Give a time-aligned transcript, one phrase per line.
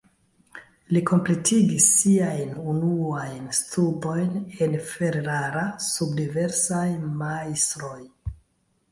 [0.95, 4.31] Li kompletigis siajn unuajn studojn
[4.67, 6.87] en Ferrara sub diversaj
[7.21, 8.01] majstroj.